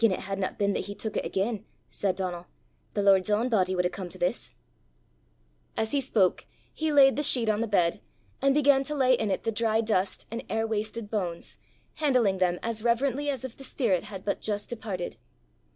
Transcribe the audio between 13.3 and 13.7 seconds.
if the